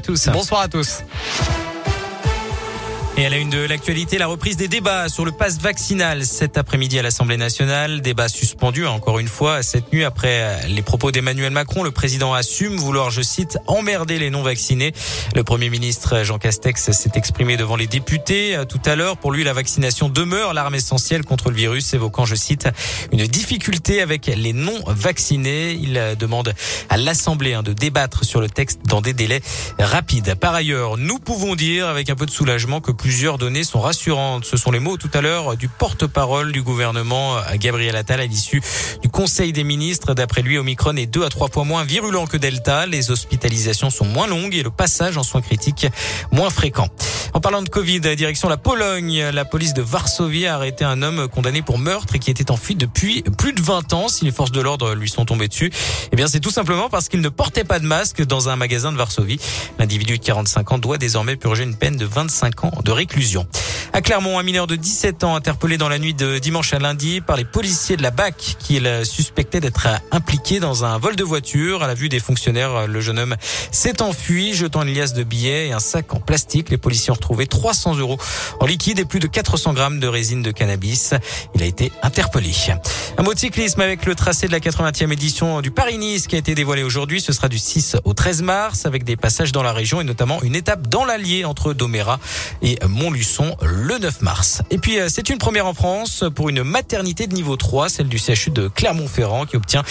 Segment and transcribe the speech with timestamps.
[0.00, 0.28] tous.
[0.28, 1.02] Bonsoir à tous.
[3.18, 6.56] Et à la une de l'actualité, la reprise des débats sur le passe vaccinal cet
[6.56, 8.00] après-midi à l'Assemblée nationale.
[8.00, 11.82] Débat suspendu encore une fois cette nuit après les propos d'Emmanuel Macron.
[11.82, 14.94] Le président assume vouloir, je cite, emmerder les non-vaccinés.
[15.34, 19.18] Le premier ministre Jean Castex s'est exprimé devant les députés tout à l'heure.
[19.18, 22.66] Pour lui, la vaccination demeure l'arme essentielle contre le virus, évoquant, je cite,
[23.12, 25.72] une difficulté avec les non-vaccinés.
[25.72, 26.54] Il demande
[26.88, 29.42] à l'Assemblée hein, de débattre sur le texte dans des délais
[29.78, 30.34] rapides.
[30.36, 34.44] Par ailleurs, nous pouvons dire avec un peu de soulagement que plusieurs données sont rassurantes.
[34.44, 38.62] Ce sont les mots tout à l'heure du porte-parole du gouvernement, Gabriel Attal, à l'issue
[39.02, 40.14] du Conseil des ministres.
[40.14, 42.86] D'après lui, Omicron est deux à trois fois moins virulent que Delta.
[42.86, 45.88] Les hospitalisations sont moins longues et le passage en soins critiques
[46.30, 46.88] moins fréquent.
[47.34, 51.28] En parlant de Covid, direction la Pologne, la police de Varsovie a arrêté un homme
[51.28, 54.08] condamné pour meurtre et qui était en fuite depuis plus de 20 ans.
[54.08, 55.72] Si les forces de l'ordre lui sont tombées dessus,
[56.12, 58.92] eh bien c'est tout simplement parce qu'il ne portait pas de masque dans un magasin
[58.92, 59.40] de Varsovie.
[59.78, 63.46] L'individu de 45 ans doit désormais purger une peine de 25 ans de réclusion.
[63.94, 67.20] À Clermont, un mineur de 17 ans interpellé dans la nuit de dimanche à lundi
[67.20, 71.22] par les policiers de la BAC qui le suspectait d'être impliqué dans un vol de
[71.22, 71.82] voiture.
[71.82, 73.36] À la vue des fonctionnaires, le jeune homme
[73.70, 76.70] s'est enfui, jetant une liasse de billets et un sac en plastique.
[76.70, 78.18] Les policiers ont retrouvé 300 euros
[78.60, 81.12] en liquide et plus de 400 grammes de résine de cannabis.
[81.54, 82.52] Il a été interpellé.
[83.18, 86.38] Un mot de cyclisme avec le tracé de la 80e édition du Paris-Nice qui a
[86.38, 87.20] été dévoilé aujourd'hui.
[87.20, 90.42] Ce sera du 6 au 13 mars avec des passages dans la région et notamment
[90.42, 92.18] une étape dans l'Allier entre Doméra
[92.62, 94.62] et Montluçon le 9 mars.
[94.70, 98.08] Et puis, euh, c'est une première en France pour une maternité de niveau 3, celle
[98.08, 99.82] du CHU de Clermont-Ferrand, qui obtient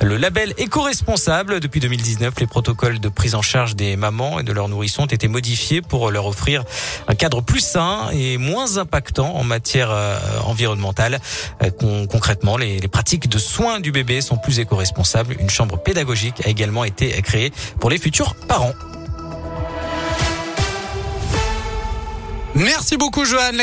[0.00, 1.60] le label éco-responsable.
[1.60, 5.06] Depuis 2019, les protocoles de prise en charge des mamans et de leurs nourrissons ont
[5.06, 6.64] été modifiés pour leur offrir
[7.06, 11.20] un cadre plus sain et moins impactant en matière euh, environnementale.
[11.62, 11.70] Euh,
[12.10, 15.36] concrètement, les, les pratiques de soins du bébé sont plus éco-responsables.
[15.38, 18.72] Une chambre pédagogique a également été créée pour les futurs parents.
[22.54, 23.52] Merci beaucoup, Johan.